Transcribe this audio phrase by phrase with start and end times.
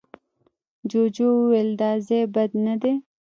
[0.89, 2.93] جوجو وويل، دا ځای بد نه دی.